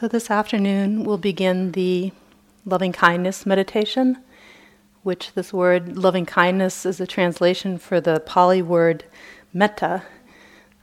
[0.00, 2.12] So, this afternoon we'll begin the
[2.64, 4.16] loving kindness meditation,
[5.02, 9.04] which this word loving kindness is a translation for the Pali word
[9.52, 10.04] metta.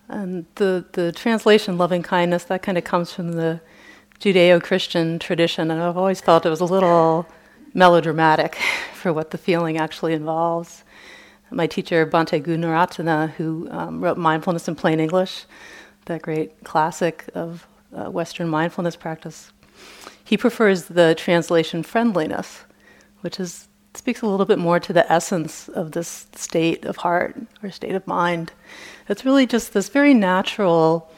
[0.08, 3.60] And the, the translation loving kindness, that kind of comes from the
[4.20, 7.26] Judeo Christian tradition, and I've always felt it was a little
[7.74, 8.54] melodramatic
[8.94, 10.84] for what the feeling actually involves.
[11.50, 15.46] My teacher, Bhante Gunaratana, who um, wrote Mindfulness in Plain English,
[16.06, 17.66] that great classic of
[17.96, 19.52] uh, Western mindfulness practice.
[20.24, 22.66] He prefers the translation friendliness,
[23.22, 23.68] which is
[23.98, 27.96] speaks a little bit more to the essence of this state of heart or state
[27.96, 28.52] of mind.
[29.10, 31.12] It's really just this very natural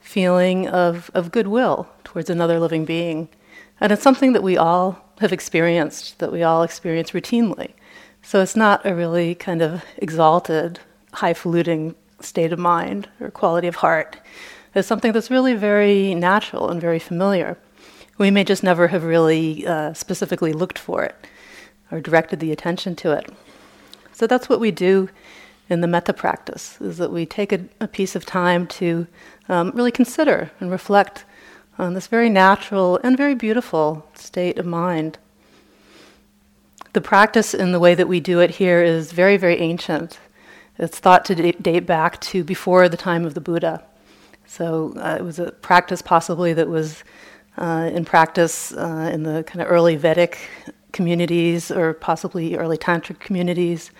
[0.00, 3.28] feeling of, of goodwill towards another living being.
[3.80, 7.72] And it's something that we all have experienced, that we all experience routinely.
[8.22, 10.80] So it's not a really kind of exalted,
[11.12, 14.16] highfalutin state of mind or quality of heart
[14.74, 17.56] is something that's really very natural and very familiar.
[18.18, 21.14] We may just never have really uh, specifically looked for it
[21.90, 23.30] or directed the attention to it.
[24.12, 25.08] So that's what we do
[25.68, 29.06] in the metta practice, is that we take a, a piece of time to
[29.48, 31.24] um, really consider and reflect
[31.78, 35.18] on this very natural and very beautiful state of mind.
[36.92, 40.20] The practice in the way that we do it here is very, very ancient.
[40.78, 43.82] It's thought to date back to before the time of the Buddha.
[44.46, 47.02] So uh, it was a practice possibly that was
[47.56, 50.38] uh, in practice uh, in the kind of early Vedic
[50.92, 53.90] communities or possibly early Tantric communities.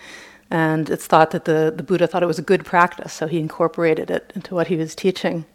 [0.51, 3.39] And it's thought that the, the Buddha thought it was a good practice, so he
[3.39, 5.45] incorporated it into what he was teaching.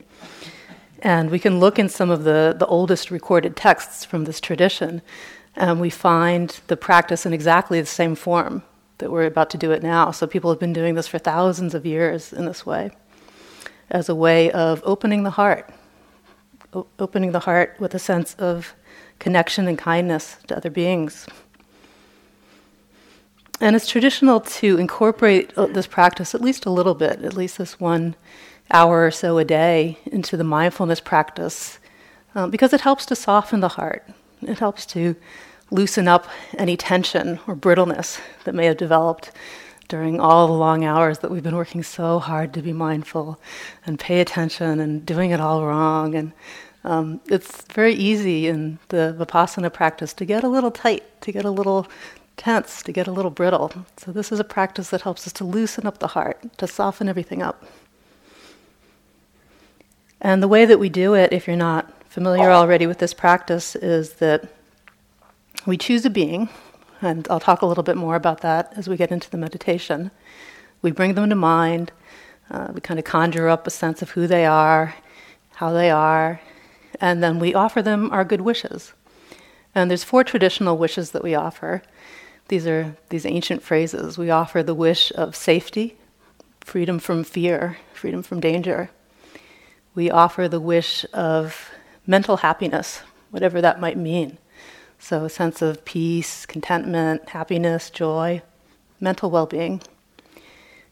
[0.99, 5.01] And we can look in some of the, the oldest recorded texts from this tradition,
[5.57, 8.63] and we find the practice in exactly the same form
[8.99, 10.11] that we're about to do it now.
[10.11, 12.91] So people have been doing this for thousands of years in this way
[13.91, 15.69] as a way of opening the heart,
[16.73, 18.75] o- opening the heart with a sense of
[19.19, 21.27] connection and kindness to other beings.
[23.61, 27.59] And it's traditional to incorporate uh, this practice at least a little bit, at least
[27.59, 28.17] this one
[28.71, 31.79] hour or so a day, into the mindfulness practice,
[32.35, 34.09] um, because it helps to soften the heart.
[34.41, 35.17] It helps to
[35.71, 39.33] loosen up any tension or brittleness that may have developed
[39.91, 43.39] during all the long hours that we've been working so hard to be mindful
[43.85, 46.15] and pay attention and doing it all wrong.
[46.15, 46.33] And
[46.85, 51.45] um, it's very easy in the Vipassana practice to get a little tight, to get
[51.45, 51.89] a little
[52.37, 53.73] tense, to get a little brittle.
[53.99, 57.09] So, this is a practice that helps us to loosen up the heart, to soften
[57.09, 57.65] everything up.
[60.21, 63.75] And the way that we do it, if you're not familiar already with this practice,
[63.75, 64.49] is that
[65.67, 66.49] we choose a being
[67.01, 70.11] and I'll talk a little bit more about that as we get into the meditation.
[70.83, 71.93] We bring them to mind,
[72.51, 74.95] uh, we kind of conjure up a sense of who they are,
[75.57, 76.41] how they are,
[77.01, 78.93] and then we offer them our good wishes.
[79.75, 81.83] And there's four traditional wishes that we offer.
[82.49, 84.19] These are these ancient phrases.
[84.19, 85.97] We offer the wish of safety,
[86.61, 88.91] freedom from fear, freedom from danger.
[89.95, 91.71] We offer the wish of
[92.07, 94.39] mental happiness, whatever that might mean.
[95.03, 98.43] So, a sense of peace, contentment, happiness, joy,
[99.01, 99.81] mental well being.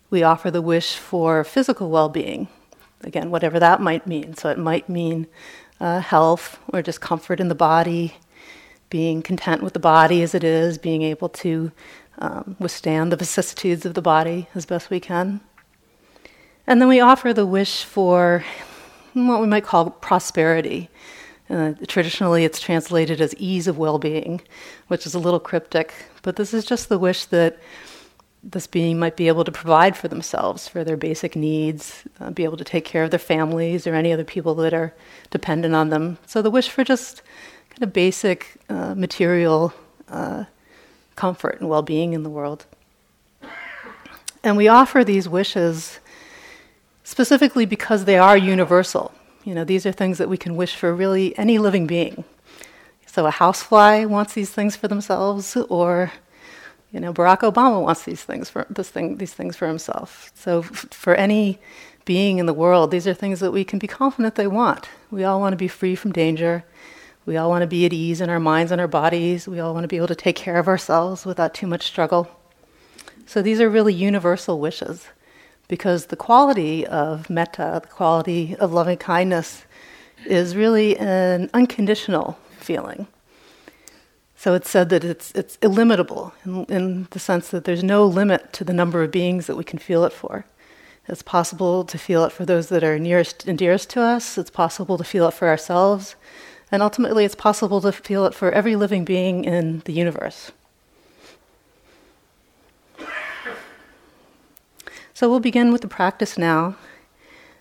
[0.09, 2.49] We offer the wish for physical well being,
[3.03, 4.35] again, whatever that might mean.
[4.35, 5.27] So, it might mean
[5.79, 8.17] uh, health or just comfort in the body,
[8.89, 11.71] being content with the body as it is, being able to
[12.19, 15.43] um, withstand the vicissitudes of the body as best we can.
[16.67, 18.43] And then we offer the wish for
[19.13, 20.89] what we might call prosperity.
[21.51, 24.41] Uh, traditionally, it's translated as ease of well being,
[24.89, 27.59] which is a little cryptic, but this is just the wish that
[28.43, 32.45] this being might be able to provide for themselves, for their basic needs, uh, be
[32.45, 34.95] able to take care of their families or any other people that are
[35.31, 36.19] dependent on them.
[36.27, 37.23] So, the wish for just
[37.71, 39.73] kind of basic uh, material
[40.09, 40.45] uh,
[41.17, 42.67] comfort and well being in the world.
[44.45, 45.99] And we offer these wishes
[47.05, 49.13] specifically because they are universal.
[49.45, 52.25] You know, these are things that we can wish for really any living being.
[53.07, 56.13] So a housefly wants these things for themselves, or
[56.93, 60.31] you know, Barack Obama wants these things for this thing, these things for himself.
[60.35, 61.59] So f- for any
[62.05, 64.89] being in the world, these are things that we can be confident they want.
[65.11, 66.65] We all want to be free from danger.
[67.27, 69.47] We all want to be at ease in our minds and our bodies.
[69.47, 72.31] We all want to be able to take care of ourselves without too much struggle.
[73.27, 75.09] So these are really universal wishes
[75.69, 79.65] because the quality of metta, the quality of loving kindness,
[80.27, 83.07] is really an unconditional feeling.
[84.35, 88.53] So it's said that it's, it's illimitable in, in the sense that there's no limit
[88.55, 90.45] to the number of beings that we can feel it for.
[91.09, 94.39] It's possible to feel it for those that are nearest and dearest to us.
[94.39, 96.15] It's possible to feel it for ourselves.
[96.71, 100.53] And ultimately, it's possible to feel it for every living being in the universe.
[105.19, 106.77] So we'll begin with the practice now.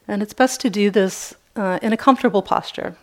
[0.08, 2.96] And it's best to do this uh, in a comfortable posture.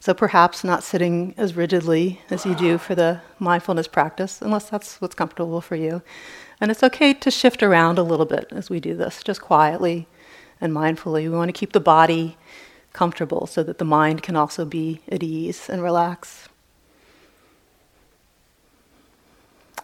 [0.00, 4.98] So perhaps not sitting as rigidly as you do for the mindfulness practice, unless that's
[4.98, 6.00] what's comfortable for you.
[6.58, 10.06] And it's okay to shift around a little bit as we do this, just quietly
[10.58, 11.24] and mindfully.
[11.24, 12.38] We want to keep the body
[12.94, 16.48] comfortable so that the mind can also be at ease and relax.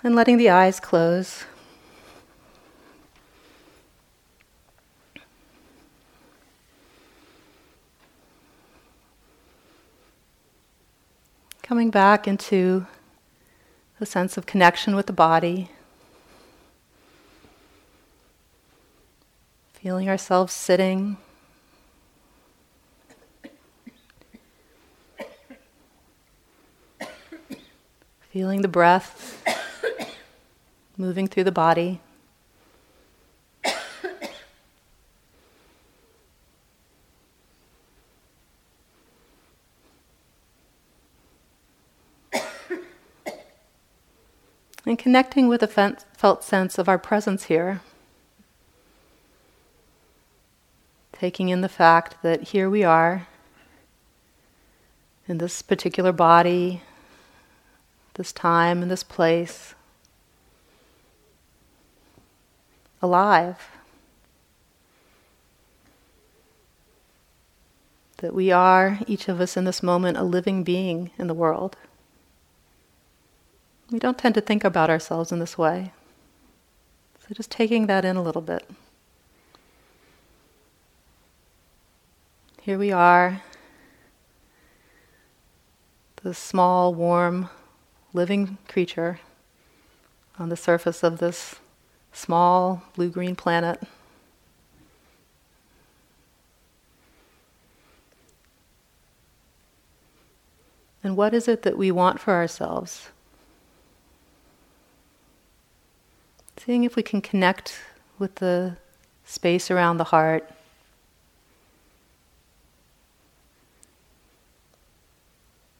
[0.03, 1.45] And letting the eyes close.
[11.69, 12.87] Coming back into
[14.01, 15.69] a sense of connection with the body.
[19.75, 21.19] Feeling ourselves sitting.
[28.31, 29.45] Feeling the breath
[30.97, 32.01] moving through the body.
[44.89, 47.81] and connecting with a felt sense of our presence here.
[51.13, 53.27] Taking in the fact that here we are
[55.27, 56.83] in this particular body,
[58.17, 59.75] this time, and this place,
[63.01, 63.71] alive.
[68.19, 71.79] That we are, each of us in this moment, a living being in the world.
[73.91, 75.93] We don't tend to think about ourselves in this way.
[77.21, 78.69] So just taking that in a little bit.
[82.61, 83.41] Here we are,
[86.23, 87.49] the small, warm,
[88.13, 89.21] living creature
[90.39, 91.57] on the surface of this
[92.13, 93.81] small blue green planet.
[101.03, 103.09] And what is it that we want for ourselves?
[106.69, 107.81] Seeing if we can connect
[108.19, 108.77] with the
[109.25, 110.51] space around the heart.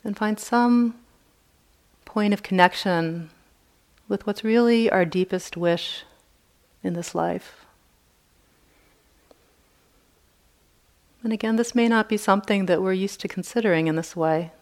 [0.03, 0.95] And find some
[2.07, 3.29] point of connection
[4.09, 6.05] with what's really our deepest wish
[6.83, 7.67] in this life.
[11.23, 14.53] And again, this may not be something that we're used to considering in this way.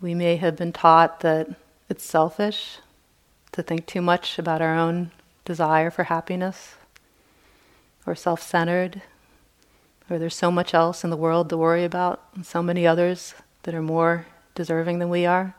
[0.00, 1.50] We may have been taught that
[1.90, 2.78] it's selfish
[3.56, 5.10] to think too much about our own
[5.46, 6.74] desire for happiness
[8.04, 9.00] or self centered,
[10.10, 13.34] or there's so much else in the world to worry about, and so many others
[13.62, 15.56] that are more deserving than we are.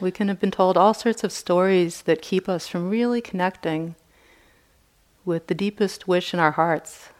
[0.00, 3.94] We can have been told all sorts of stories that keep us from really connecting
[5.24, 7.10] with the deepest wish in our hearts,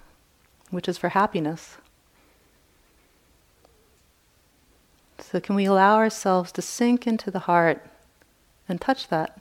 [0.70, 1.76] which is for happiness.
[5.20, 7.86] So, can we allow ourselves to sink into the heart
[8.68, 9.40] and touch that?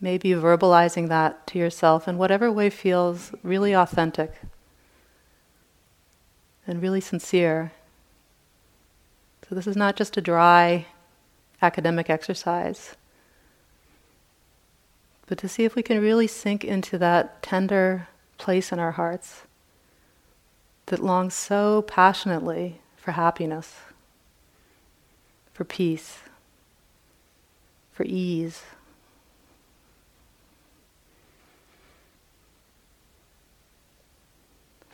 [0.00, 4.32] Maybe verbalizing that to yourself in whatever way feels really authentic
[6.66, 7.72] and really sincere.
[9.48, 10.86] So, this is not just a dry
[11.60, 12.94] academic exercise,
[15.26, 19.42] but to see if we can really sink into that tender place in our hearts
[20.86, 23.76] that longs so passionately for happiness,
[25.52, 26.18] for peace,
[27.92, 28.62] for ease.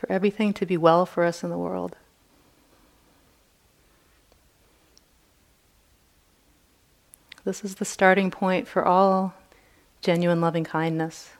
[0.04, 1.96] For everything to be well for us in the world.
[7.44, 9.32] This is the starting point for all
[10.02, 11.30] genuine loving kindness.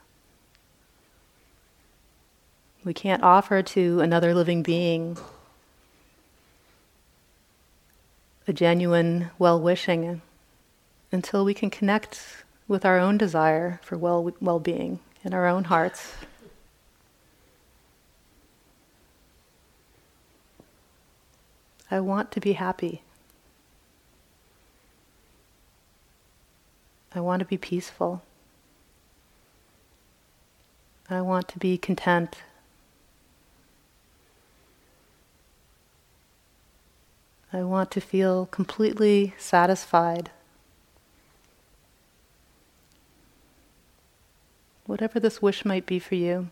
[2.87, 5.19] We can't offer to another living being
[8.49, 10.23] a genuine well wishing
[11.13, 16.15] until we can connect with our own desire for well being in our own hearts.
[21.91, 23.03] I want to be happy.
[27.15, 28.23] I want to be peaceful.
[31.09, 32.39] I want to be content.
[37.53, 40.31] I want to feel completely satisfied.
[44.87, 46.51] whatever this wish might be for you.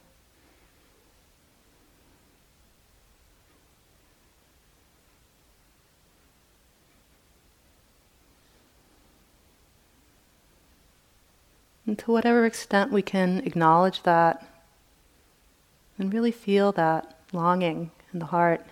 [11.93, 14.49] And to whatever extent we can acknowledge that
[15.99, 18.65] and really feel that longing in the heart,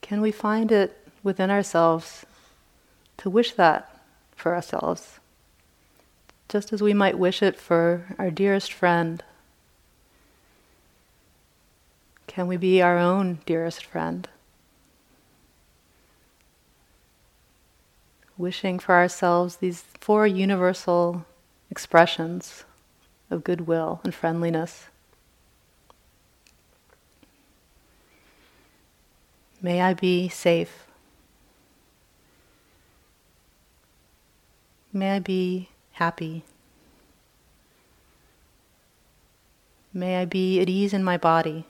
[0.00, 2.26] can we find it within ourselves
[3.18, 3.96] to wish that
[4.34, 5.20] for ourselves,
[6.48, 9.22] just as we might wish it for our dearest friend?
[12.26, 14.28] Can we be our own dearest friend?
[18.38, 21.24] Wishing for ourselves these four universal
[21.70, 22.64] expressions
[23.30, 24.86] of goodwill and friendliness.
[29.62, 30.86] May I be safe.
[34.92, 36.44] May I be happy.
[39.92, 41.64] May I be at ease in my body.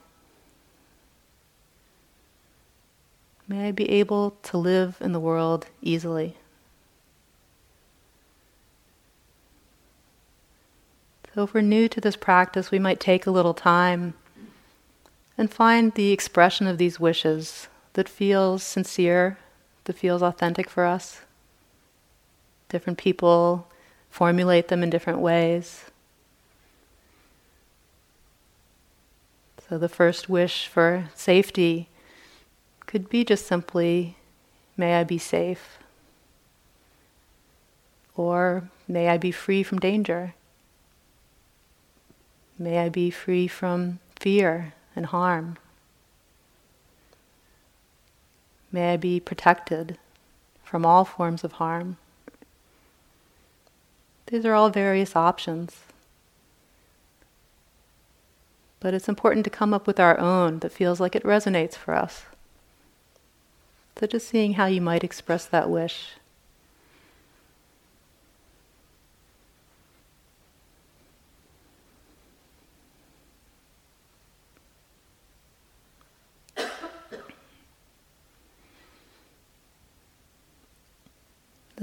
[3.47, 6.35] May I be able to live in the world easily.
[11.37, 14.15] So, if we're new to this practice, we might take a little time
[15.37, 19.37] and find the expression of these wishes that feels sincere,
[19.83, 21.21] that feels authentic for us.
[22.69, 23.67] Different people
[24.09, 25.85] formulate them in different ways.
[29.69, 31.87] So, the first wish for safety
[32.87, 34.17] could be just simply,
[34.75, 35.77] May I be safe.
[38.15, 40.33] Or, May I be free from danger.
[42.59, 45.57] May I be free from fear and harm.
[48.71, 49.97] May I be protected
[50.63, 51.97] from all forms of harm.
[54.27, 55.75] These are all various options.
[58.79, 61.93] But it's important to come up with our own that feels like it resonates for
[61.93, 62.25] us.
[63.99, 66.11] So just seeing how you might express that wish.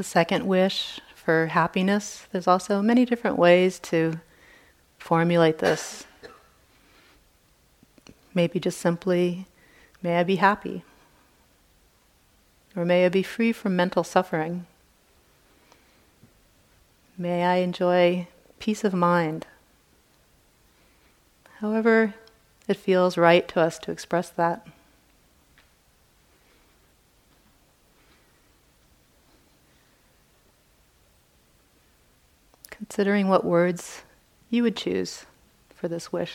[0.04, 2.26] Second wish for happiness.
[2.30, 4.20] There's also many different ways to
[4.98, 6.04] formulate this.
[8.34, 9.46] Maybe just simply,
[10.02, 10.84] may I be happy.
[12.76, 14.66] Or may I be free from mental suffering.
[17.16, 18.26] May I enjoy
[18.58, 19.46] peace of mind.
[21.60, 22.14] However,
[22.66, 24.66] it feels right to us to express that.
[32.76, 34.02] Considering what words
[34.50, 35.24] you would choose
[35.74, 36.32] for this wish.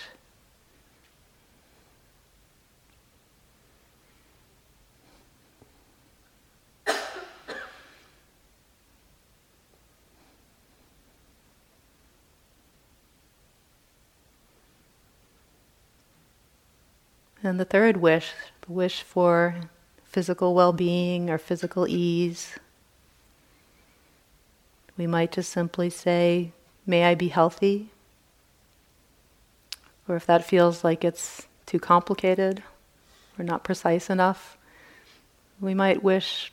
[17.42, 19.56] And the third wish, the wish for
[20.04, 22.60] physical well being or physical ease,
[25.00, 26.52] we might just simply say,
[26.86, 27.90] May I be healthy?
[30.08, 32.62] Or if that feels like it's too complicated
[33.38, 34.58] or not precise enough,
[35.62, 36.52] we might wish,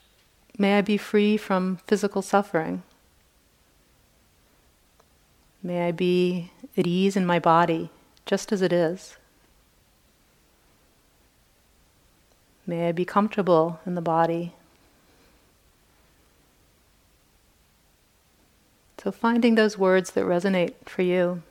[0.57, 2.83] May I be free from physical suffering?
[5.61, 7.89] May I be at ease in my body,
[8.25, 9.17] just as it is.
[12.65, 14.53] May I be comfortable in the body,
[19.07, 21.41] So finding those words that resonate for you.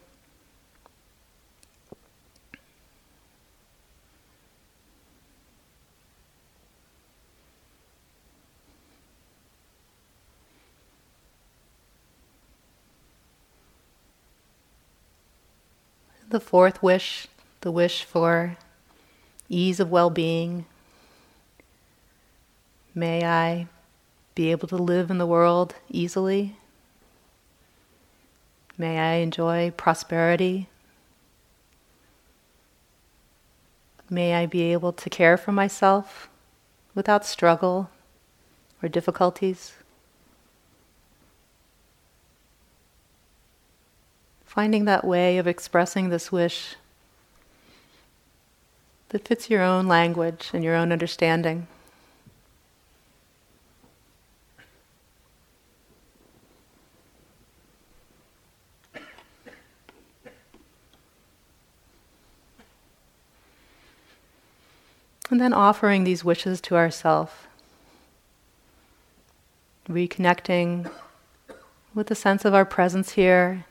[16.28, 17.26] The fourth wish,
[17.62, 18.58] the wish for
[19.48, 20.66] ease of well being.
[22.94, 23.66] May I
[24.34, 26.56] be able to live in the world easily.
[28.78, 30.68] May I enjoy prosperity.
[34.11, 36.28] May I be able to care for myself
[36.95, 37.90] without struggle
[38.83, 39.73] or difficulties.
[44.45, 46.76] Finding that way of expressing this wish
[49.11, 51.66] that fits your own language and your own understanding.
[65.30, 67.49] And then offering these wishes to ourself,
[69.88, 70.90] reconnecting
[71.95, 73.64] with the sense of our presence here,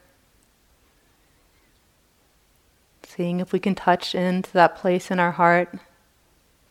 [3.04, 5.74] seeing if we can touch into that place in our heart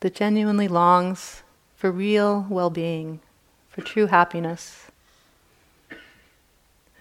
[0.00, 1.42] that genuinely longs
[1.76, 3.20] for real well being,
[3.70, 4.88] for true happiness.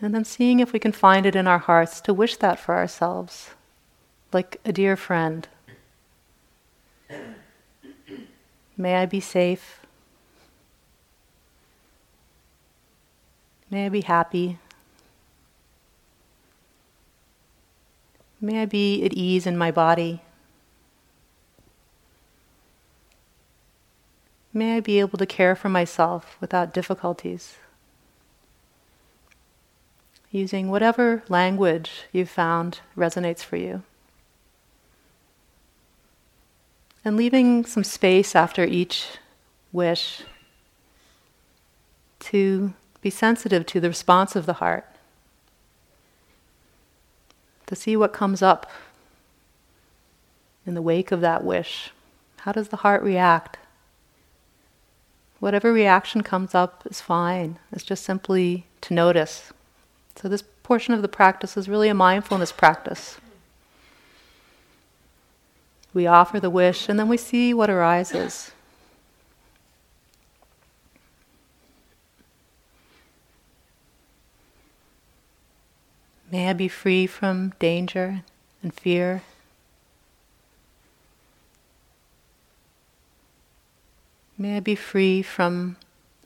[0.01, 2.75] And then seeing if we can find it in our hearts to wish that for
[2.75, 3.51] ourselves,
[4.31, 5.47] like a dear friend.
[8.75, 9.79] May I be safe.
[13.69, 14.57] May I be happy.
[18.41, 20.21] May I be at ease in my body.
[24.53, 27.55] May I be able to care for myself without difficulties.
[30.29, 33.83] Using whatever language you've found resonates for you.
[37.05, 39.07] And leaving some space after each
[39.71, 40.23] wish
[42.19, 44.85] to be sensitive to the response of the heart,
[47.65, 48.71] to see what comes up
[50.65, 51.91] in the wake of that wish.
[52.37, 53.57] How does the heart react?
[55.39, 57.59] Whatever reaction comes up is fine.
[57.71, 59.51] It's just simply to notice.
[60.15, 63.17] So, this portion of the practice is really a mindfulness practice.
[65.93, 68.51] We offer the wish and then we see what arises.
[76.31, 78.23] May I be free from danger
[78.63, 79.21] and fear.
[84.35, 85.75] May I be free from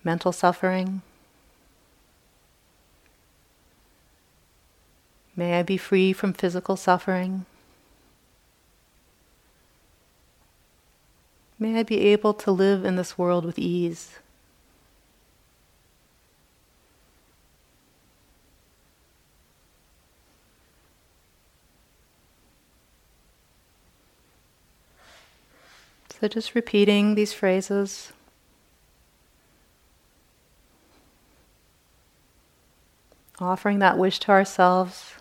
[0.06, 1.02] mental suffering.
[5.36, 7.46] May I be free from physical suffering.
[11.60, 14.20] May I be able to live in this world with ease.
[26.20, 28.12] So just repeating these phrases.
[33.40, 35.17] Offering that wish to ourselves.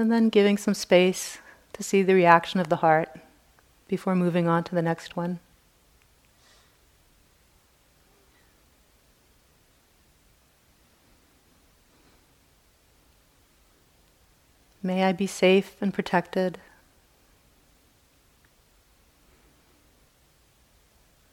[0.00, 1.36] And then giving some space
[1.74, 3.10] to see the reaction of the heart
[3.86, 5.40] before moving on to the next one.
[14.82, 16.56] May I be safe and protected.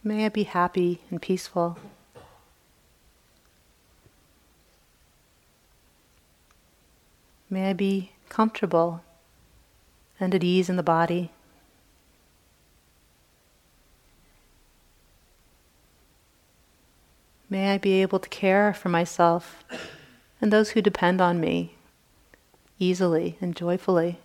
[0.04, 1.78] May I be happy and peaceful.
[7.50, 9.02] May I be comfortable
[10.20, 11.32] and at ease in the body.
[17.50, 19.64] May I be able to care for myself
[20.42, 21.76] and those who depend on me
[22.78, 24.20] easily and joyfully.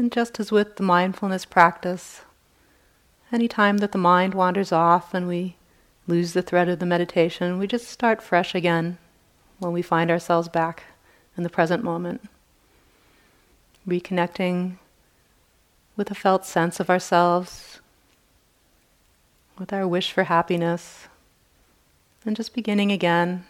[0.00, 2.22] And just as with the mindfulness practice,
[3.30, 5.56] any time that the mind wanders off and we
[6.06, 8.96] lose the thread of the meditation, we just start fresh again
[9.58, 10.84] when we find ourselves back
[11.36, 12.22] in the present moment.
[13.86, 14.78] Reconnecting
[15.98, 17.80] with a felt sense of ourselves,
[19.58, 21.08] with our wish for happiness,
[22.24, 23.44] and just beginning again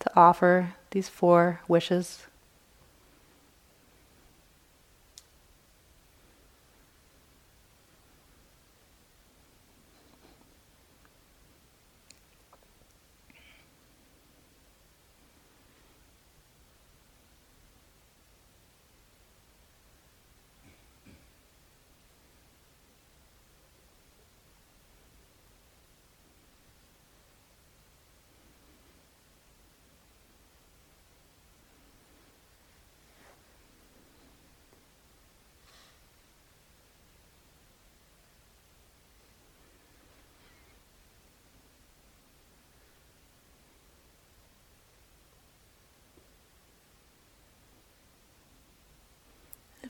[0.00, 2.26] to offer these four wishes.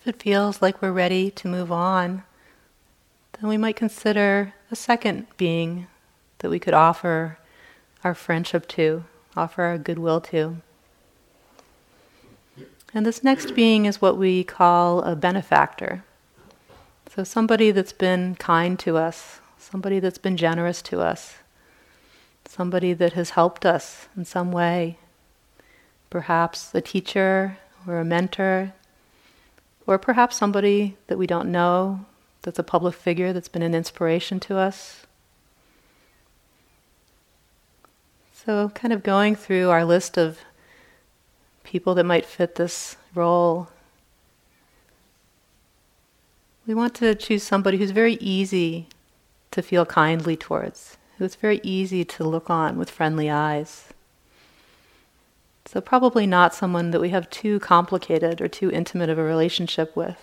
[0.03, 2.25] If it feels like we're ready to move on,
[3.35, 5.87] then we might consider a second being
[6.39, 7.39] that we could offer
[8.03, 9.05] our friendship to,
[9.37, 10.57] offer our goodwill to.
[12.93, 16.03] And this next being is what we call a benefactor.
[17.15, 21.37] So, somebody that's been kind to us, somebody that's been generous to us,
[22.45, 24.99] somebody that has helped us in some way.
[26.11, 28.73] Perhaps a teacher or a mentor,
[29.87, 32.05] or perhaps somebody that we don't know
[32.43, 35.07] that's a public figure that's been an inspiration to us.
[38.33, 40.41] So, kind of going through our list of
[41.63, 43.69] people that might fit this role,
[46.67, 48.89] we want to choose somebody who's very easy
[49.53, 53.93] to feel kindly towards, who's very easy to look on with friendly eyes.
[55.73, 59.97] So, probably not someone that we have too complicated or too intimate of a relationship
[59.97, 60.19] with.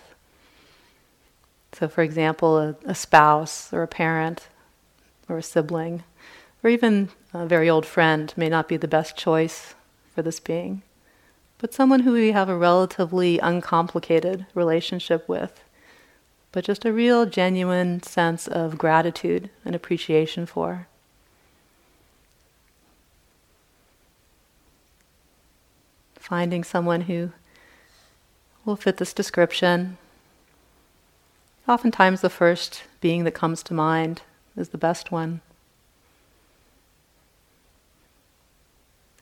[1.73, 4.47] So, for example, a, a spouse or a parent
[5.27, 6.03] or a sibling
[6.63, 9.73] or even a very old friend may not be the best choice
[10.13, 10.83] for this being,
[11.57, 15.63] but someone who we have a relatively uncomplicated relationship with,
[16.51, 20.88] but just a real genuine sense of gratitude and appreciation for.
[26.29, 27.31] Finding someone who
[28.63, 29.97] will fit this description.
[31.67, 34.21] Oftentimes, the first being that comes to mind
[34.55, 35.41] is the best one.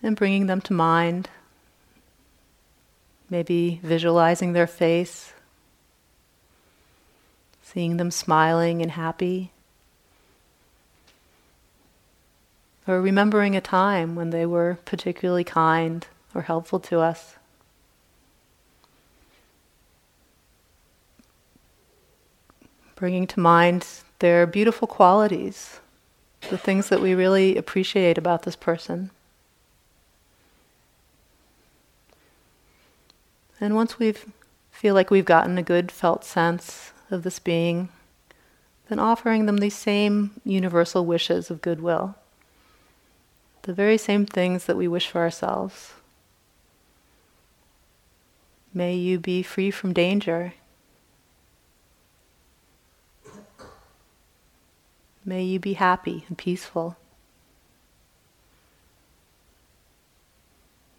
[0.03, 1.29] and bringing them to mind.
[3.29, 5.33] Maybe visualizing their face,
[7.61, 9.51] seeing them smiling and happy.
[12.87, 17.35] Or remembering a time when they were particularly kind or helpful to us.
[22.95, 23.87] Bringing to mind
[24.19, 25.79] their beautiful qualities,
[26.49, 29.09] the things that we really appreciate about this person.
[33.59, 34.13] And once we
[34.69, 37.89] feel like we've gotten a good felt sense of this being,
[38.89, 42.15] then offering them these same universal wishes of goodwill,
[43.63, 45.93] the very same things that we wish for ourselves.
[48.77, 50.53] May you be free from danger.
[55.25, 56.95] May you be happy and peaceful.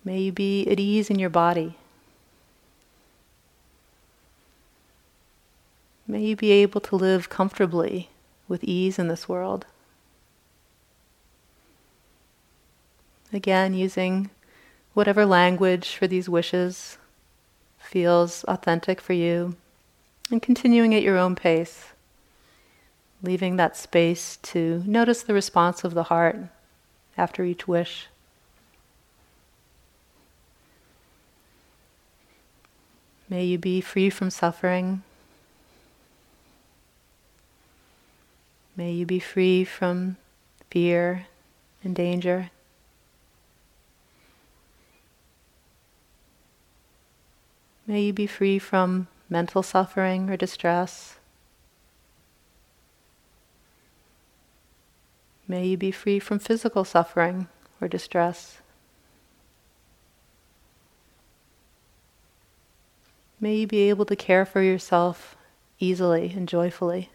[0.03, 1.77] May you be at ease in your body.
[6.09, 8.09] May you be able to live comfortably
[8.49, 9.67] with ease in this world.
[13.33, 14.31] Again, using
[14.95, 16.98] whatever language for these wishes
[17.89, 19.57] feels authentic for you,
[20.31, 21.87] and continuing at your own pace,
[23.23, 26.37] leaving that space to notice the response of the heart
[27.17, 28.09] after each wish.
[33.31, 35.03] May you be free from suffering.
[38.77, 40.19] May you be free from
[40.71, 41.27] fear
[41.83, 42.51] and danger.
[47.89, 51.17] May you be free from mental suffering or distress.
[55.49, 57.49] May you be free from physical suffering
[57.81, 58.59] or distress.
[63.41, 65.35] May you be able to care for yourself
[65.81, 67.09] easily and joyfully.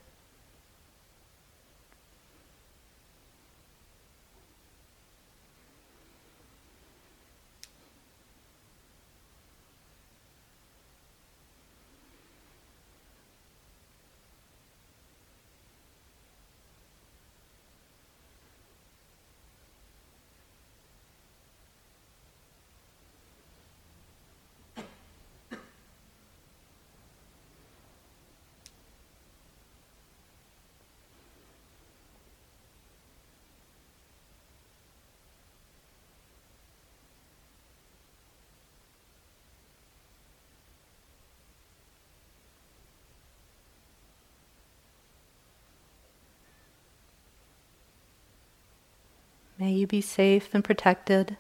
[49.63, 51.38] May you be safe and protected.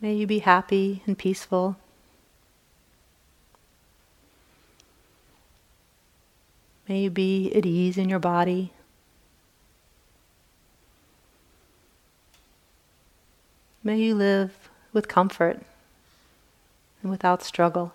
[0.00, 1.76] May you be happy and peaceful.
[6.88, 8.72] May you be at ease in your body.
[13.84, 15.60] May you live with comfort
[17.00, 17.94] and without struggle.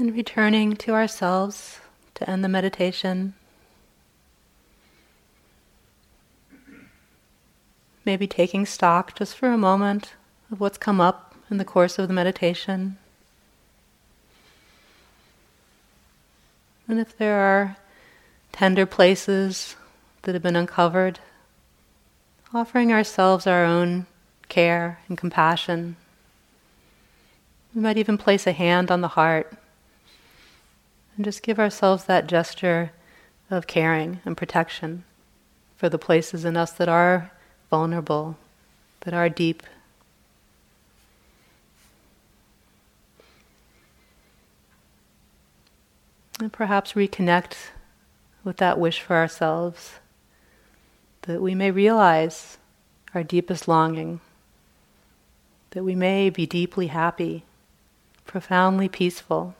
[0.00, 1.78] And returning to ourselves
[2.14, 3.34] to end the meditation.
[8.06, 10.14] Maybe taking stock just for a moment
[10.50, 12.96] of what's come up in the course of the meditation.
[16.88, 17.76] And if there are
[18.52, 19.76] tender places
[20.22, 21.20] that have been uncovered,
[22.54, 24.06] offering ourselves our own
[24.48, 25.96] care and compassion.
[27.74, 29.52] We might even place a hand on the heart
[31.20, 32.92] and just give ourselves that gesture
[33.50, 35.04] of caring and protection
[35.76, 37.30] for the places in us that are
[37.68, 38.38] vulnerable,
[39.00, 39.62] that are deep.
[46.40, 47.52] And perhaps reconnect
[48.42, 49.96] with that wish for ourselves
[51.22, 52.56] that we may realize
[53.14, 54.20] our deepest longing,
[55.72, 57.44] that we may be deeply happy,
[58.24, 59.54] profoundly peaceful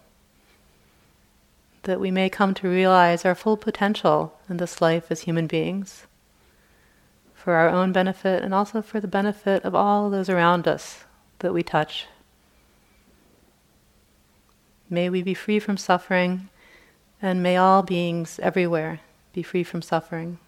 [1.85, 6.07] that we may come to realize our full potential in this life as human beings,
[7.35, 11.05] for our own benefit and also for the benefit of all those around us
[11.39, 12.07] that we touch.
[14.91, 16.49] May we be free from suffering,
[17.23, 19.01] and may all beings everywhere
[19.33, 20.39] be free from suffering.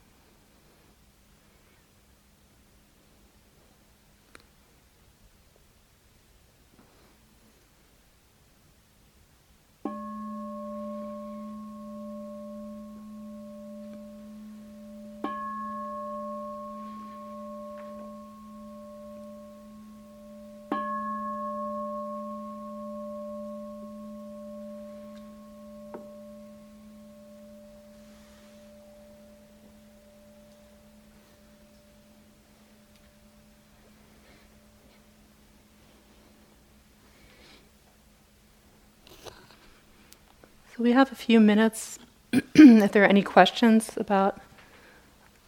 [40.83, 42.01] We have a few minutes
[42.33, 44.41] if there are any questions about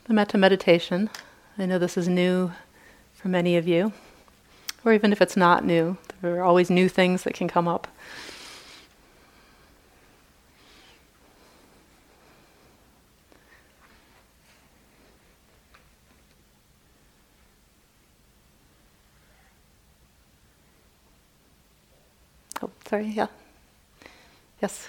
[0.05, 1.11] the metta meditation.
[1.59, 2.53] I know this is new
[3.14, 3.92] for many of you,
[4.85, 7.88] or even if it's not new, there are always new things that can come up.
[22.62, 23.27] Oh, sorry, yeah.
[24.62, 24.88] Yes.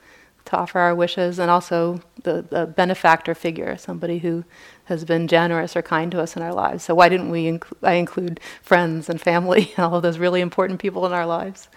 [0.51, 4.43] to offer our wishes and also the, the, benefactor figure, somebody who
[4.83, 6.83] has been generous or kind to us in our lives.
[6.83, 10.81] So why didn't we inc- I include friends and family, all of those really important
[10.81, 11.69] people in our lives?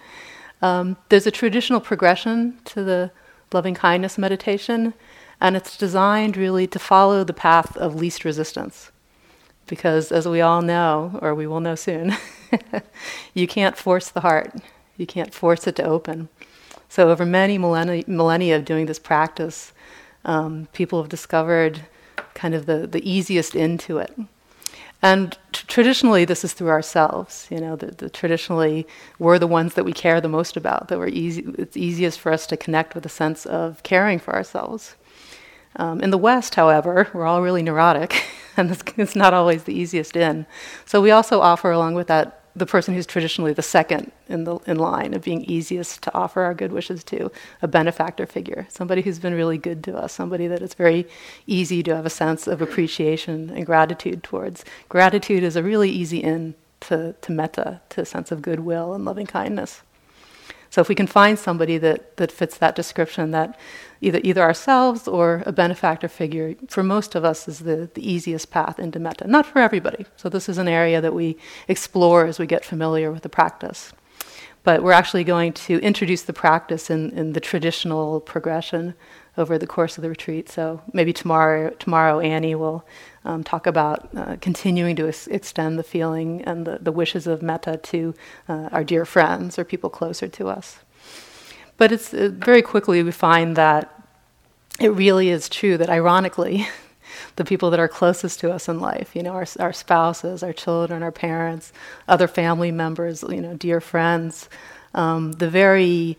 [0.61, 3.11] Um, there's a traditional progression to the
[3.53, 4.93] loving kindness meditation,
[5.39, 8.91] and it's designed really to follow the path of least resistance.
[9.67, 12.13] Because as we all know, or we will know soon,
[13.33, 14.53] you can't force the heart,
[14.97, 16.27] you can't force it to open.
[16.95, 19.73] So, over many millennia, millennia of doing this practice,
[20.23, 21.81] um, people have discovered
[22.33, 24.17] kind of the, the easiest into it.
[25.01, 27.47] And t- traditionally, this is through ourselves.
[27.51, 28.87] You know, the, the, traditionally,
[29.19, 30.87] we're the ones that we care the most about.
[30.87, 31.43] That we're easy.
[31.57, 34.95] It's easiest for us to connect with a sense of caring for ourselves.
[35.75, 38.23] Um, in the West, however, we're all really neurotic,
[38.55, 40.45] and it's not always the easiest in.
[40.85, 44.55] So we also offer, along with that, the person who's traditionally the second in the
[44.65, 49.01] in line of being easiest to offer our good wishes to, a benefactor figure, somebody
[49.01, 51.05] who's been really good to us, somebody that it's very
[51.47, 54.63] easy to have a sense of appreciation and gratitude towards.
[54.87, 59.03] Gratitude is a really easy in to, to metta, to a sense of goodwill and
[59.03, 59.81] loving kindness.
[60.75, 63.57] So if we can find somebody that, that fits that description, that
[64.01, 68.51] either either ourselves or a benefactor figure, for most of us is the, the easiest
[68.51, 69.25] path into metta.
[69.25, 70.05] Not for everybody.
[70.17, 71.37] So this is an area that we
[71.69, 73.93] explore as we get familiar with the practice.
[74.63, 78.95] But we're actually going to introduce the practice in, in the traditional progression
[79.37, 80.49] over the course of the retreat.
[80.49, 82.85] So maybe tomorrow, tomorrow Annie will
[83.25, 87.41] um, talk about uh, continuing to ex- extend the feeling and the, the wishes of
[87.41, 88.13] metta to
[88.47, 90.79] uh, our dear friends or people closer to us.
[91.77, 93.91] But it's uh, very quickly we find that
[94.79, 96.67] it really is true that ironically,
[97.35, 100.53] the people that are closest to us in life, you know, our, our spouses, our
[100.53, 101.73] children, our parents,
[102.07, 104.49] other family members, you know, dear friends,
[104.93, 106.17] um, the very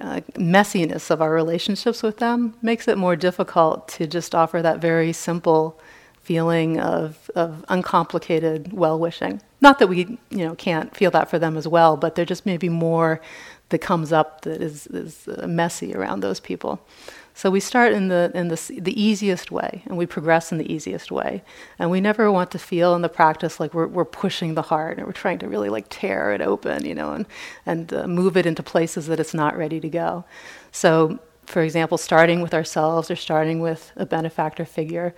[0.00, 4.80] uh, messiness of our relationships with them makes it more difficult to just offer that
[4.80, 5.78] very simple
[6.22, 9.42] feeling of, of uncomplicated well wishing.
[9.60, 12.46] Not that we you know can't feel that for them as well, but there just
[12.46, 13.20] may be more
[13.68, 16.86] that comes up that is, is uh, messy around those people.
[17.34, 20.70] So we start in the in the the easiest way, and we progress in the
[20.70, 21.42] easiest way.
[21.78, 24.98] And we never want to feel in the practice like we're we're pushing the heart
[24.98, 27.26] and we're trying to really like tear it open, you know, and
[27.64, 30.24] and uh, move it into places that it's not ready to go.
[30.72, 35.14] So, for example, starting with ourselves or starting with a benefactor figure.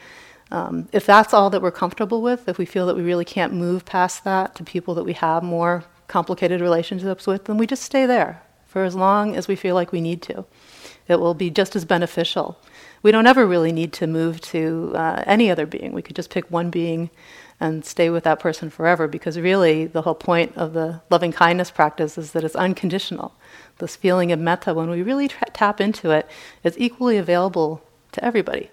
[0.54, 3.52] Um, if that's all that we're comfortable with, if we feel that we really can't
[3.52, 7.82] move past that to people that we have more complicated relationships with, then we just
[7.82, 10.44] stay there for as long as we feel like we need to
[11.08, 12.58] it will be just as beneficial.
[13.02, 15.92] We don't ever really need to move to uh, any other being.
[15.92, 17.10] We could just pick one being
[17.60, 21.70] and stay with that person forever because really the whole point of the loving kindness
[21.70, 23.34] practice is that it's unconditional.
[23.78, 26.28] This feeling of metta, when we really tra- tap into it,
[26.62, 27.82] is equally available
[28.12, 28.70] to everybody.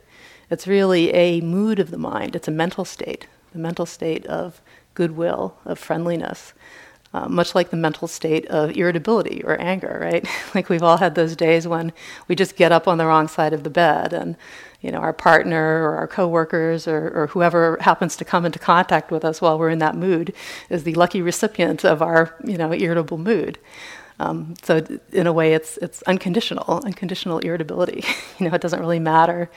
[0.52, 4.62] It's really a mood of the mind, it's a mental state, the mental state of
[4.93, 6.54] goodwill, of friendliness.
[7.14, 10.26] Uh, much like the mental state of irritability or anger, right?
[10.56, 11.91] like we've all had those days when
[12.30, 14.38] we just get up on the wrong side of the bed and
[14.82, 19.12] you know, our partner or our coworkers or, or whoever happens to come into contact
[19.12, 20.34] with us while we're in that mood
[20.70, 23.60] is the lucky recipient of our, you know, irritable mood.
[24.20, 28.04] Um, so in a way, it's it's unconditional, unconditional irritability.
[28.39, 29.49] you know, it doesn't really matter.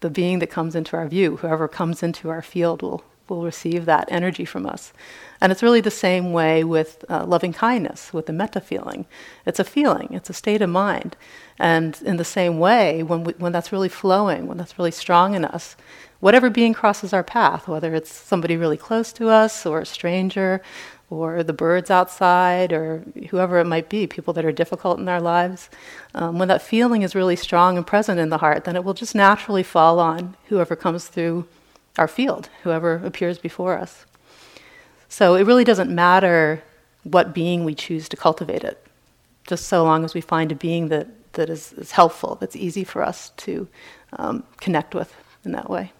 [0.00, 3.86] The being that comes into our view, whoever comes into our field, will will receive
[3.86, 4.92] that energy from us.
[5.40, 9.06] And it's really the same way with uh, loving kindness, with the metta feeling.
[9.46, 11.16] It's a feeling, it's a state of mind.
[11.58, 15.34] And in the same way, when, we, when that's really flowing, when that's really strong
[15.34, 15.76] in us,
[16.18, 20.60] whatever being crosses our path, whether it's somebody really close to us or a stranger
[21.10, 25.20] or the birds outside or whoever it might be, people that are difficult in our
[25.20, 25.68] lives,
[26.14, 28.94] um, when that feeling is really strong and present in the heart, then it will
[28.94, 31.44] just naturally fall on whoever comes through
[31.98, 34.06] our field, whoever appears before us.
[35.08, 36.62] So it really doesn't matter
[37.02, 38.86] what being we choose to cultivate it,
[39.46, 42.84] just so long as we find a being that, that is, is helpful, that's easy
[42.84, 43.66] for us to
[44.12, 45.12] um, connect with
[45.44, 45.92] in that way.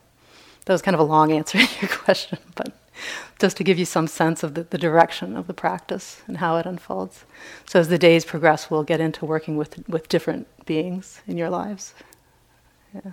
[0.66, 2.72] That was kind of a long answer to your question, but
[3.38, 6.56] just to give you some sense of the, the direction of the practice and how
[6.56, 7.24] it unfolds.
[7.66, 11.50] So as the days progress, we'll get into working with, with different beings in your
[11.50, 11.94] lives.
[12.94, 13.12] Yeah.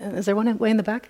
[0.00, 1.08] Is there one way in the back?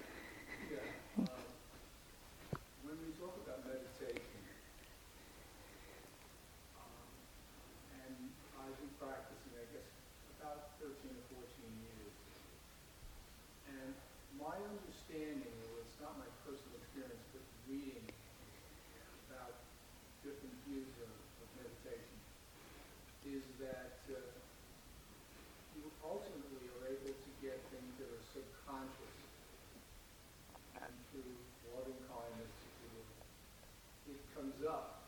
[34.13, 35.03] it comes up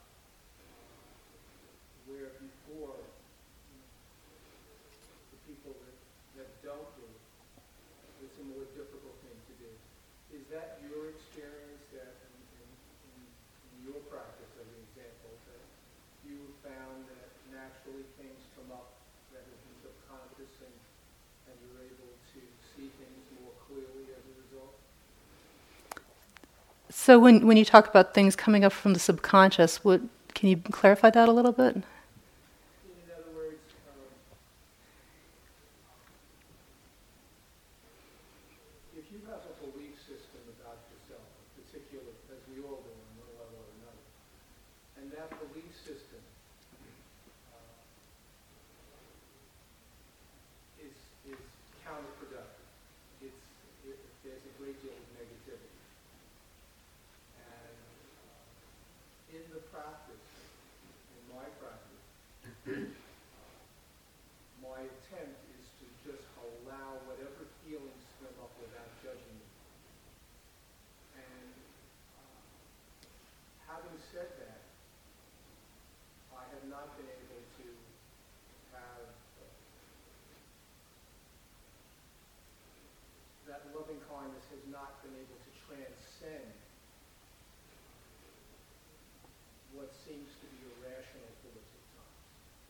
[2.08, 3.88] where before you know,
[5.32, 5.96] the people that,
[6.40, 7.24] that don't do it,
[8.24, 9.70] it's a more difficult thing to do.
[10.32, 15.64] Is that your experience that in, in, in, your practice as an example that
[16.24, 18.96] you found that naturally things come up
[19.36, 20.76] that have been subconscious and,
[21.52, 22.40] and you're able to
[22.72, 24.33] see things more clearly as a
[26.90, 30.00] so when, when you talk about things coming up from the subconscious, what,
[30.34, 31.82] can you clarify that a little bit?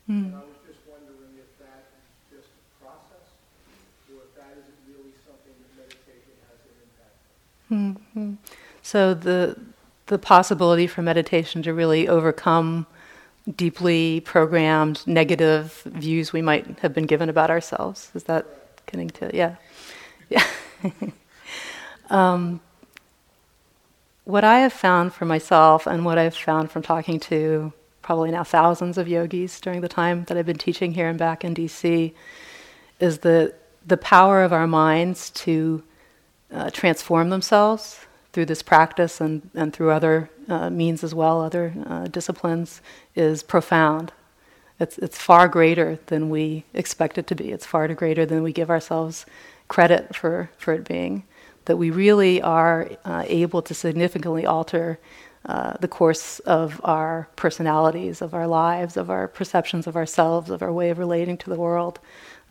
[0.09, 0.27] Mm.
[0.27, 3.25] And I was just wondering if that is just a process,
[4.13, 7.17] or if that isn't really something that meditation has an impact
[7.71, 8.29] on.
[8.29, 8.35] Mm-hmm.
[8.83, 9.59] So the
[10.07, 12.87] the possibility for meditation to really overcome
[13.57, 18.11] deeply programmed negative views we might have been given about ourselves.
[18.15, 18.47] Is that
[18.85, 19.57] getting to yeah,
[20.29, 20.47] yeah.
[22.11, 22.61] um,
[24.25, 28.45] what I have found for myself, and what I've found from talking to probably now
[28.45, 32.13] thousands of yogis during the time that I've been teaching here and back in DC,
[33.01, 33.55] is the,
[33.87, 35.83] the power of our minds to
[36.53, 38.01] uh, transform themselves
[38.33, 42.83] through this practice and, and through other uh, means as well, other uh, disciplines,
[43.15, 44.13] is profound.
[44.81, 47.53] It's, it's far greater than we expect it to be.
[47.53, 49.25] It's far greater than we give ourselves
[49.69, 51.25] credit for, for it being.
[51.67, 54.99] That we really are uh, able to significantly alter
[55.47, 60.63] uh, the course of our personalities, of our lives, of our perceptions of ourselves, of
[60.63, 61.99] our way of relating to the world.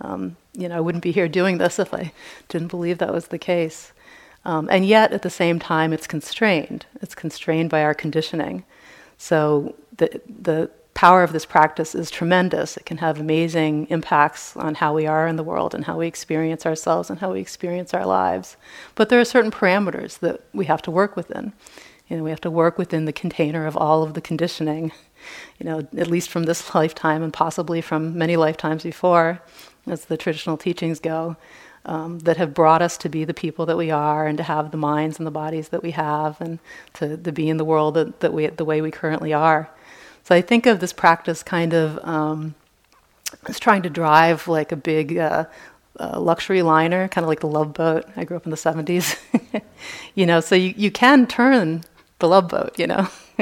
[0.02, 2.12] Um, you know, I wouldn't be here doing this if I
[2.50, 3.94] didn't believe that was the case.
[4.46, 6.86] Um, and yet, at the same time, it's constrained.
[7.02, 8.64] It's constrained by our conditioning.
[9.18, 10.70] So the the
[11.04, 12.78] power of this practice is tremendous.
[12.78, 16.08] It can have amazing impacts on how we are in the world and how we
[16.08, 18.56] experience ourselves and how we experience our lives.
[18.96, 21.52] But there are certain parameters that we have to work within.
[22.08, 24.94] You know, we have to work within the container of all of the conditioning,
[25.60, 29.42] you know, at least from this lifetime and possibly from many lifetimes before,
[29.86, 31.36] as the traditional teachings go,
[31.84, 34.72] um, that have brought us to be the people that we are and to have
[34.72, 36.60] the minds and the bodies that we have and
[36.94, 39.70] to, to be in the world that, that we, the way we currently are.
[40.24, 42.56] So I think of this practice kind of um,
[43.48, 45.46] as trying to drive like a big uh,
[46.00, 48.06] uh, luxury liner, kind of like the Love Boat.
[48.16, 49.20] I grew up in the 70s.
[50.16, 51.84] you know, so you, you can turn
[52.20, 53.10] the Love Boat, you know,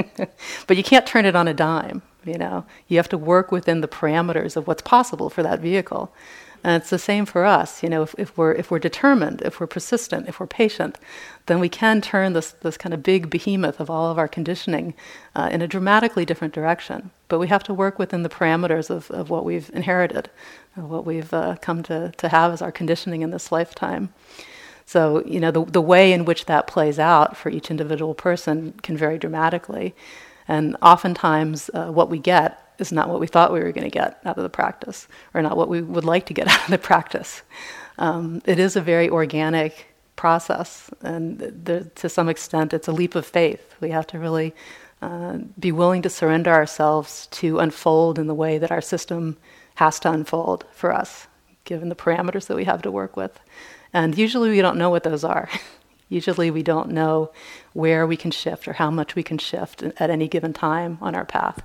[0.68, 2.66] but you can't turn it on a dime, you know.
[2.88, 6.12] You have to work within the parameters of what's possible for that vehicle.
[6.64, 7.82] And it's the same for us.
[7.82, 11.00] You know, if, if, we're, if we're determined, if we're persistent, if we're patient,
[11.48, 14.94] then we can turn this, this kind of big behemoth of all of our conditioning
[15.36, 17.10] uh, in a dramatically different direction.
[17.30, 20.30] But we have to work within the parameters of, of what we've inherited,
[20.76, 24.14] what we've uh, come to, to have as our conditioning in this lifetime.
[24.86, 28.74] So, you know, the, the way in which that plays out for each individual person
[28.84, 29.96] can vary dramatically.
[30.48, 33.90] And oftentimes, uh, what we get is not what we thought we were going to
[33.90, 36.72] get out of the practice, or not what we would like to get out of
[36.72, 37.42] the practice.
[37.98, 43.26] Um, it is a very organic process, and to some extent, it's a leap of
[43.26, 43.76] faith.
[43.80, 44.54] We have to really
[45.02, 49.38] uh, be willing to surrender ourselves to unfold in the way that our system
[49.76, 51.28] has to unfold for us,
[51.66, 53.40] given the parameters that we have to work with.
[53.94, 55.50] And usually, we don't know what those are.
[56.10, 57.32] usually, we don't know
[57.74, 61.16] where we can shift or how much we can shift at any given time on
[61.16, 61.64] our path.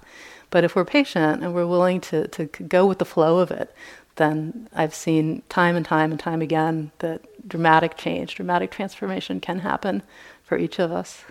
[0.50, 3.74] But if we're patient and we're willing to, to go with the flow of it,
[4.16, 9.60] then I've seen time and time and time again that dramatic change, dramatic transformation can
[9.60, 10.02] happen
[10.42, 11.24] for each of us.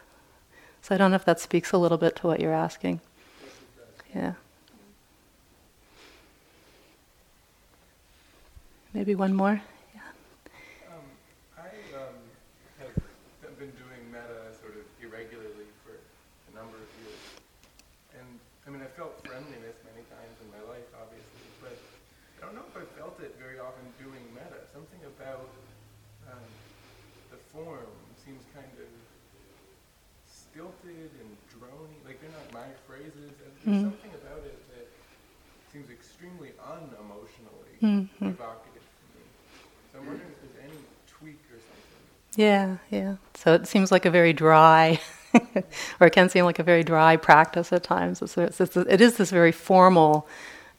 [0.81, 3.01] So I don't know if that speaks a little bit to what you're asking.
[4.13, 4.33] Yeah.
[8.93, 9.61] Maybe one more?
[33.65, 33.81] There's mm.
[33.81, 34.87] something about it that
[35.73, 38.25] seems extremely unemotionally mm-hmm.
[38.25, 39.25] evocative to me.
[39.91, 40.77] So I'm wondering if there's any
[41.07, 42.35] tweak or something.
[42.35, 43.15] Yeah, yeah.
[43.33, 44.99] So it seems like a very dry,
[45.99, 48.21] or it can seem like a very dry practice at times.
[48.21, 50.27] It's, it's, it's, it is this very formal.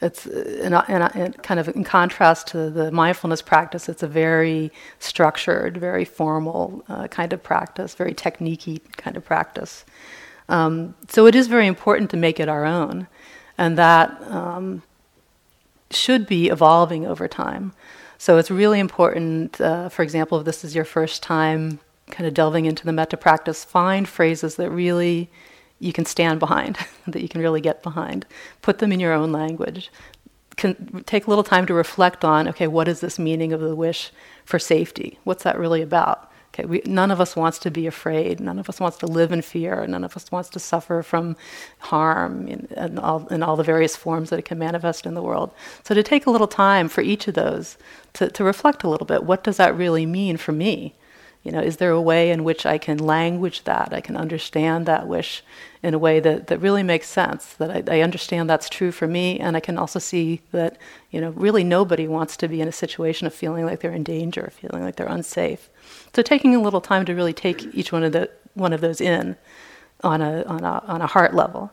[0.01, 3.89] It's in, in, in kind of in contrast to the mindfulness practice.
[3.89, 9.85] It's a very structured, very formal uh, kind of practice, very techniquey kind of practice.
[10.49, 13.07] Um, so it is very important to make it our own,
[13.57, 14.83] and that um,
[15.91, 17.73] should be evolving over time.
[18.19, 21.81] So it's really important, uh, for example, if this is your first time
[22.11, 25.29] kind of delving into the metta practice, find phrases that really
[25.79, 28.27] you can stand behind, that you can really get behind.
[28.63, 29.91] Put them in your own language.
[30.57, 33.77] Can take a little time to reflect on okay, what is this meaning of the
[33.77, 34.11] wish
[34.45, 35.19] for safety?
[35.25, 36.31] What's that really about?
[36.55, 38.41] Okay, we, none of us wants to be afraid.
[38.41, 39.87] None of us wants to live in fear.
[39.87, 41.37] None of us wants to suffer from
[41.81, 45.23] harm in, in, all, in all the various forms that it can manifest in the
[45.23, 45.53] world.
[45.85, 47.77] So to take a little time for each of those
[48.15, 50.95] to, to reflect a little bit, what does that really mean for me?
[51.47, 53.93] You know, is there a way in which I can language that?
[53.93, 55.45] I can understand that wish
[55.81, 59.07] in a way that, that really makes sense, that I, I understand that's true for
[59.07, 60.77] me, and I can also see that,
[61.13, 64.03] you know, really nobody wants to be in a situation of feeling like they're in
[64.03, 65.71] danger, feeling like they're unsafe.
[66.17, 69.01] So taking a little time to really take each one of the one of those
[69.01, 69.37] in
[70.03, 71.71] on a on a on a heart level,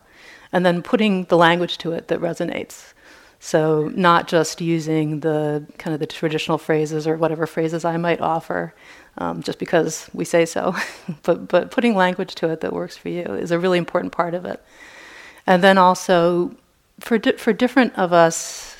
[0.52, 2.94] and then putting the language to it that resonates.
[3.40, 8.22] So not just using the kind of the traditional phrases or whatever phrases I might
[8.22, 8.74] offer,
[9.18, 10.76] um, just because we say so,
[11.24, 14.34] but but putting language to it that works for you is a really important part
[14.34, 14.64] of it.
[15.46, 16.56] And then also
[17.00, 18.74] for di- for different of us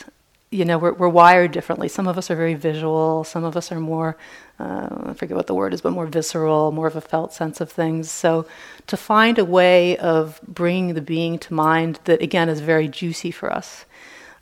[0.54, 1.88] you know, we're, we're wired differently.
[1.88, 3.24] Some of us are very visual.
[3.24, 4.16] Some of us are more,
[4.60, 7.60] uh, I forget what the word is, but more visceral, more of a felt sense
[7.60, 8.12] of things.
[8.12, 8.46] So
[8.86, 13.32] to find a way of bringing the being to mind that, again, is very juicy
[13.32, 13.86] for us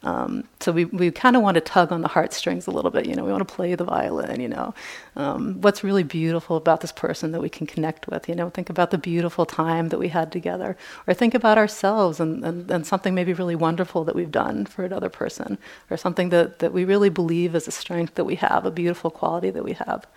[0.03, 3.05] um, so we, we kind of want to tug on the heartstrings a little bit,
[3.05, 4.73] you know, we want to play the violin, you know.
[5.15, 8.69] Um, what's really beautiful about this person that we can connect with, you know, think
[8.69, 10.75] about the beautiful time that we had together,
[11.05, 14.83] or think about ourselves and, and, and something maybe really wonderful that we've done for
[14.83, 15.57] another person,
[15.89, 19.11] or something that, that we really believe is a strength that we have, a beautiful
[19.11, 20.07] quality that we have.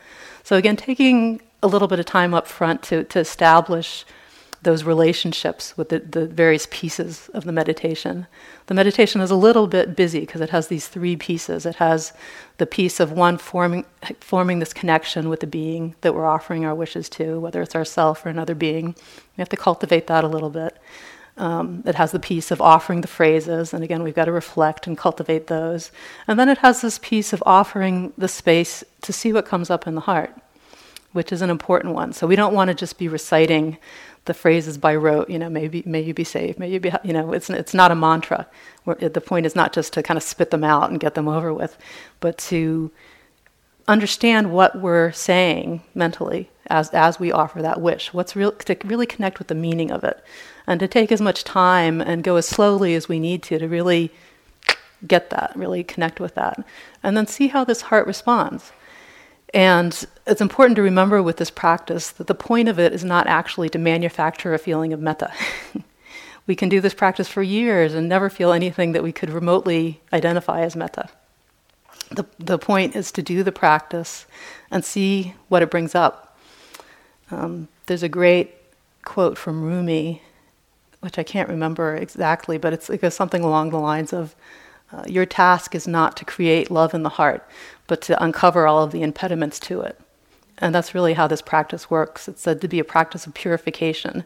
[0.43, 4.05] So again, taking a little bit of time up front to, to establish
[4.64, 8.26] those relationships with the, the various pieces of the meditation.
[8.66, 11.64] The meditation is a little bit busy because it has these three pieces.
[11.64, 12.12] It has
[12.58, 13.84] the piece of one forming,
[14.20, 18.26] forming this connection with the being that we're offering our wishes to, whether it's ourself
[18.26, 18.96] or another being.
[19.36, 20.76] We have to cultivate that a little bit.
[21.36, 24.86] Um, it has the piece of offering the phrases, and again, we've got to reflect
[24.86, 25.90] and cultivate those.
[26.28, 29.86] And then it has this piece of offering the space to see what comes up
[29.86, 30.32] in the heart,
[31.12, 32.12] which is an important one.
[32.12, 33.78] So we don't want to just be reciting
[34.27, 37.12] the phrases by rote, you know, maybe may you be saved, may you be, you
[37.12, 38.47] know, it's it's not a mantra.
[38.87, 41.53] the point is not just to kind of spit them out and get them over
[41.53, 41.77] with,
[42.20, 42.91] but to
[43.87, 48.14] understand what we're saying mentally as as we offer that wish.
[48.14, 50.25] What's real to really connect with the meaning of it,
[50.66, 53.68] and to take as much time and go as slowly as we need to to
[53.68, 54.11] really
[55.07, 56.64] get that, really connect with that,
[57.03, 58.72] and then see how this heart responds.
[59.55, 63.28] And it's important to remember with this practice that the point of it is not
[63.28, 65.32] actually to manufacture a feeling of metta.
[66.48, 70.00] we can do this practice for years and never feel anything that we could remotely
[70.12, 71.09] identify as metta.
[72.11, 74.26] The, the point is to do the practice
[74.72, 76.36] and see what it brings up.
[77.30, 78.55] Um, there's a great
[79.05, 80.20] quote from Rumi,
[80.98, 84.34] which I can't remember exactly, but it's, it goes something along the lines of
[84.92, 87.46] uh, Your task is not to create love in the heart,
[87.87, 89.99] but to uncover all of the impediments to it.
[90.59, 92.28] And that's really how this practice works.
[92.28, 94.24] It's said to be a practice of purification.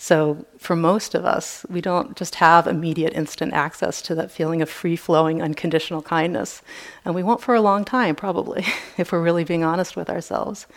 [0.00, 4.62] So, for most of us, we don't just have immediate, instant access to that feeling
[4.62, 6.62] of free flowing, unconditional kindness.
[7.04, 8.64] And we won't for a long time, probably,
[8.96, 10.68] if we're really being honest with ourselves.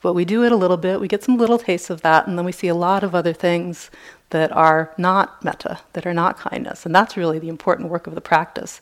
[0.00, 2.38] But we do it a little bit, we get some little tastes of that, and
[2.38, 3.90] then we see a lot of other things
[4.30, 6.86] that are not metta, that are not kindness.
[6.86, 8.80] And that's really the important work of the practice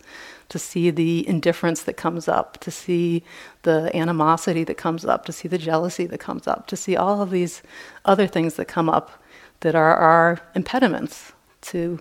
[0.50, 3.22] to see the indifference that comes up, to see
[3.62, 7.22] the animosity that comes up, to see the jealousy that comes up, to see all
[7.22, 7.62] of these
[8.04, 9.22] other things that come up
[9.60, 12.00] that are our impediments to,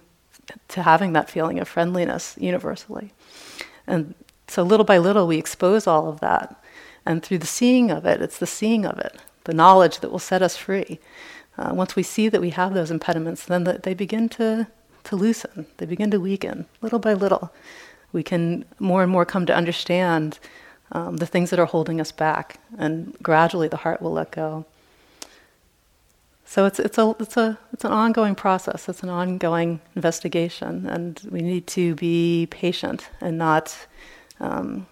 [0.67, 3.13] to having that feeling of friendliness universally.
[3.85, 4.15] And
[4.47, 6.55] so little by little, we expose all of that.
[7.05, 10.19] And through the seeing of it, it's the seeing of it, the knowledge that will
[10.19, 10.99] set us free.
[11.55, 14.67] Uh, once we see that we have those impediments, then the, they begin to,
[15.03, 17.53] to loosen, they begin to weaken little by little
[18.11, 20.39] we can more and more come to understand
[20.91, 24.65] um, the things that are holding us back, and gradually the heart will let go.
[26.45, 28.89] So it's it's a it's a it's an ongoing process.
[28.89, 33.77] It's an ongoing investigation, and we need to be patient and not
[34.39, 34.87] um,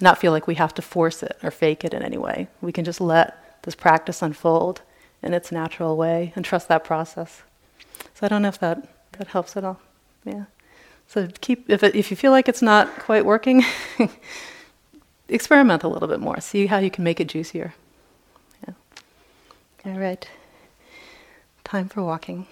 [0.00, 2.48] not feel like we have to force it or fake it in any way.
[2.60, 4.82] We can just let this practice unfold
[5.22, 7.42] in its natural way and trust that process.
[8.14, 9.80] So I don't know if that that helps at all.
[10.24, 10.46] Yeah.
[11.08, 13.64] So keep if it, if you feel like it's not quite working,
[15.28, 16.40] experiment a little bit more.
[16.40, 17.74] See how you can make it juicier.
[18.66, 18.74] Yeah.
[19.84, 20.28] All right.
[21.64, 22.46] Time for walking.